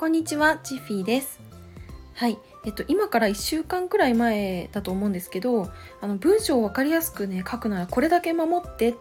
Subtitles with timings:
[0.00, 1.40] こんにちは、チッフィーです。
[2.14, 5.70] はい、えっと今から1週間くらい前だと思うんですけど、
[6.00, 8.94] あの文章をわかりやすくね書くならこれだけ守って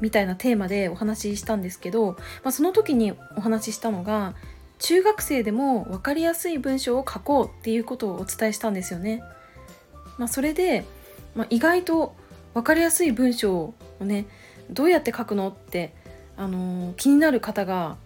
[0.00, 4.36] みたいなテーマでお話ししたんですけど、まあ、その時にお話ししたのが
[4.78, 9.24] 中学生でもわかりやすい文章を書こうっていうことをお伝えしたんですよね。
[10.18, 10.84] まあ、それで、
[11.34, 12.14] まあ、意外と
[12.54, 14.26] わかりやすい文章をね
[14.70, 15.92] どうやって書くのって、
[16.36, 17.96] あのー気になる方が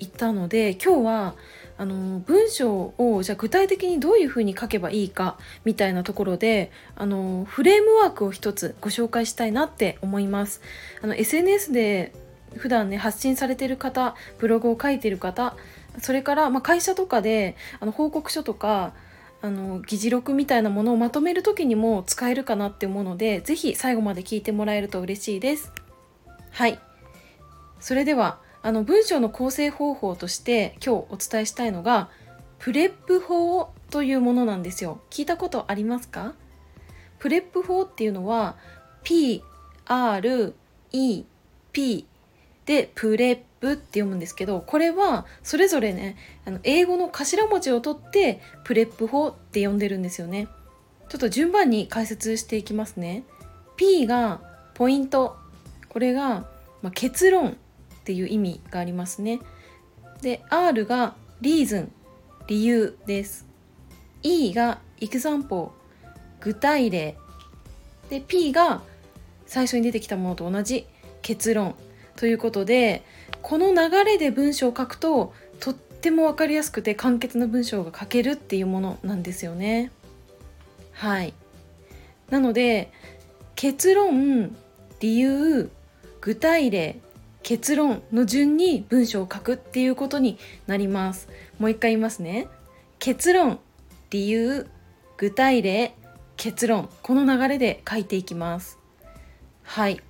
[0.00, 1.34] いたので今日は
[1.80, 10.60] あの文章をじゃあ具体的にどういうふうに書けばいいかみたいなところであのフレームワークを一つご紹介したいなって思います。
[11.00, 12.12] あの SNS で
[12.54, 15.56] 普段ね発信されてる方ブログを書いてる方
[16.02, 18.92] それから、まあ、会社とかであの報告書とか
[19.40, 25.72] あの議事録みたいなものをまとめる時にも使えるかなって思うので是非最後まで聞いてもらえると嬉しいです。
[26.50, 26.78] はい
[27.78, 32.10] それではあの文章の構成方法として今日お伝えしたいのが
[32.58, 35.00] PREP 法というものなんですよ。
[35.10, 36.34] 聞いたことありますか？
[37.18, 38.56] PREP 法っていうのは
[39.02, 39.42] P
[39.86, 40.54] R
[40.92, 41.24] E
[41.72, 42.06] P
[42.66, 50.48] で PREP って読むんですけどこれはそれぞれねあの英語の頭文字を取って PREP 法って呼んでるんですよね。
[51.08, 53.24] ちょっと順番に解説していきますね。
[53.76, 54.40] P が
[54.74, 55.36] ポイント。
[55.88, 56.46] これが、
[56.82, 57.56] まあ、結論。
[58.10, 59.38] っていう意味がありますね。
[60.20, 61.90] で R が reason
[62.48, 63.46] 理由です。
[64.24, 65.70] E が example
[66.40, 67.16] 具体例
[68.08, 68.82] で P が
[69.46, 70.86] 最初に出てきたものと同じ
[71.22, 71.76] 結論
[72.16, 73.04] ということで
[73.42, 79.92] この流れで文章を書くととっても分かりやすくて簡潔な文章が書けるっていうものなんですよね。
[80.94, 81.32] はい
[82.28, 82.90] なので
[83.54, 84.56] 結論
[84.98, 85.70] 理由
[86.20, 86.98] 具体例
[87.42, 91.28] 結論の順に文章を書くっていうことになります。
[91.58, 92.48] もう一回言いますね。
[92.98, 93.58] 結論
[94.10, 94.66] 理由
[95.16, 95.94] 具体例
[96.36, 96.88] 結論。
[97.02, 98.78] この流れで書いていきます。
[99.62, 100.00] はい。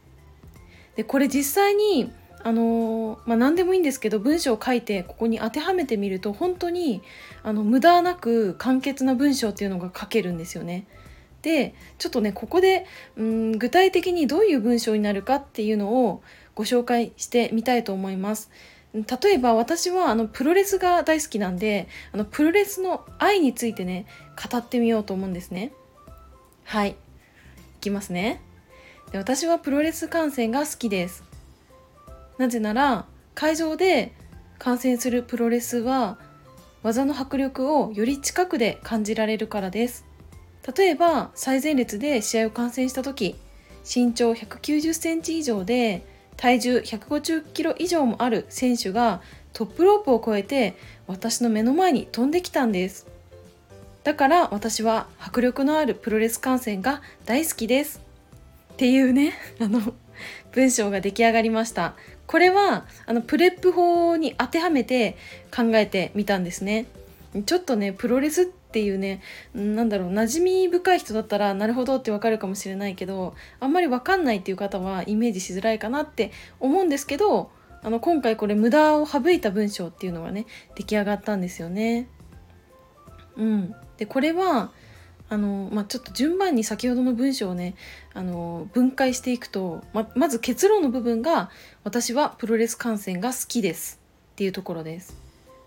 [0.96, 7.02] でこれ実際にあのまあ何でもいいんですけど文章を書いてここに当てはめてみると本当に
[7.42, 10.86] あの無駄なく簡潔な文章っていうのが書けるんですよね。
[11.42, 12.86] でちょっとねここで
[13.16, 16.22] うん具体的にどういう文章になるかっていうのを
[16.54, 18.50] ご紹介してみたいと思います。
[18.92, 24.06] 例えば私はあのプロレスが大好きなんであのプロレスの愛についてね
[24.50, 25.72] 語ってみようと思うんですね。
[26.64, 26.94] はいい
[27.80, 28.42] きますね
[29.12, 31.24] で私はプロレス観戦が好きです。
[32.38, 34.12] なぜなら会場で
[34.58, 36.18] 観戦するプロレスは
[36.82, 40.04] 技の迫力をより近くで感じられるからです。
[40.76, 43.36] 例えば最前列で試合を観戦した時
[43.84, 46.04] 身長190センチ以上で
[46.40, 49.20] 体重150キロ以上もある選手が
[49.52, 50.74] トップロープを越えて
[51.06, 53.06] 私の目の前に飛んできたんです。
[54.04, 58.00] だから私は迫力のあるプロレス観戦が大好きです。
[58.72, 59.92] っていうね あの
[60.52, 61.94] 文章が出来上がりました。
[62.26, 65.18] これはあのプレップ法に当てはめて
[65.54, 66.86] 考えてみたんですね。
[67.46, 69.22] ちょっとねプロレスっていうね
[69.54, 77.50] なんだろう馴染み深い人だったらなるほどってわかるかもしれないけどあんまりわかんないっていう方はイメージしづらいかなって思うんですけど
[77.82, 82.08] あの今回これ無駄を省いた文章っていうのがね出来上がったんですよね。
[83.36, 84.70] うん、でこれは
[85.30, 87.74] あの、まあ、ちょっと順番に先ほどの文章をね
[88.12, 91.50] あの分解していくとままず結論の部分が
[91.84, 94.00] 「私はプロレス観戦が好きです」
[94.32, 95.16] っていうところです。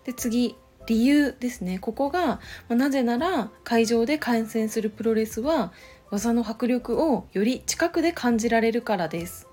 [0.04, 2.40] で次理由ですねここが、ま
[2.70, 5.72] あなぜなら会場で観戦するプロレスは
[6.10, 9.48] 技の迫力をより近くで感じられるからです。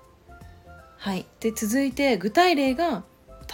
[0.96, 3.02] はい、で続いて具体例が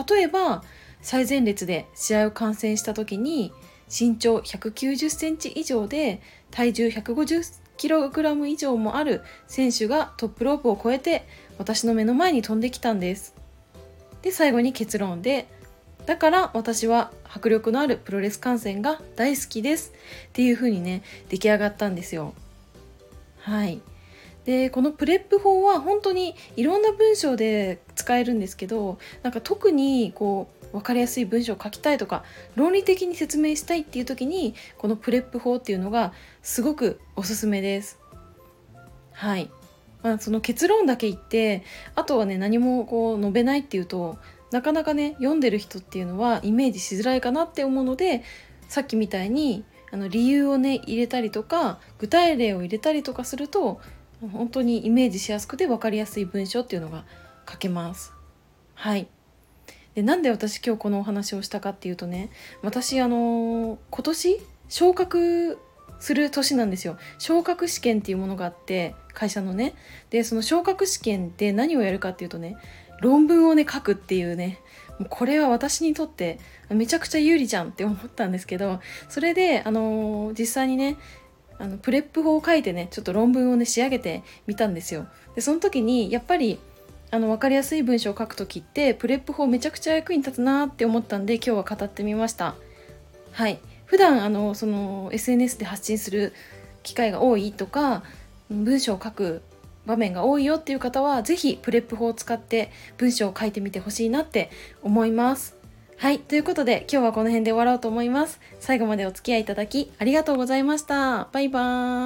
[0.08, 0.62] 例えば
[1.00, 3.52] 最前列で試合を観戦した時に
[3.88, 13.34] 身長190センチ以上で体重150キログラム以上もある選手がトップロープを越えて私の目の前に飛んできたんです。
[14.20, 15.46] で最後に結論で
[16.08, 19.92] だから私は迫力のあるプロレス観戦が大好きです
[20.28, 22.32] っていう風にね出来上がったんですよ。
[23.40, 23.82] はい。
[24.46, 32.24] でこの PREP 法は本当にいろんな文章で使えるんですけどなんか特にこう分かりやすい文章を書きたいとか
[32.54, 37.98] 論理的に説明したいっていう時にこのプレップ法っていうのがすごくおすすめです。
[39.12, 39.50] はい。
[40.02, 41.64] まあ、その結論だけ言って
[41.94, 44.16] あとはね何もこう述べないっていうと
[44.50, 48.22] なかなかね読んでる人っていうのはイメージしづらいかなって思うので
[48.68, 53.80] さっきみたいにあの理由をね入れたりとか具体例を入れたりとかすると
[54.32, 57.04] 本当にイメージしやすくて分かりやすい文章っていうのが
[57.48, 58.12] 書けます。
[58.74, 59.08] はい。
[59.94, 62.30] でなんで私今日このお話をしたかっていうとね
[62.62, 65.58] 私あの今年昇格
[65.98, 69.74] する年なんですよ昇格試験っていうものがあって会社のね
[70.10, 72.56] でその昇格試験で何をやるかっていうとね
[73.00, 74.60] 論文をね書くっていうね
[74.98, 76.38] もうこれは私にとって
[76.70, 80.96] めちゃくちゃ有利じゃんって思ったんですけどそれであの実際にね
[81.58, 85.08] あのプレップ法を書いてねちょっと論文をね仕上げてみたんですよ。
[85.34, 86.58] でその時にやっぱり
[87.10, 92.54] あの分かりやすい文章を書く時って PREP 法めちゃくちゃ役に立つなって思ったんで今日は語ってみました。
[93.32, 93.58] はい。
[93.86, 96.32] 普段あのその SNS で発信する
[96.82, 98.02] 機会が多いとか
[98.50, 99.42] 文章を書く
[99.88, 104.50] 場面が多いよっていう方は是非 PREP 法を使って文章を書いてみてほしいなって
[104.82, 105.58] 思います
[105.96, 106.20] はい。
[106.20, 108.38] ということで、今日はこの辺で終わろうと思います。
[108.60, 111.28] 最後までお付き合いいただき、ありがとうございました。
[111.32, 111.60] バイバ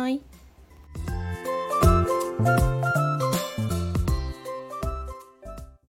[0.06, 0.31] ーイ。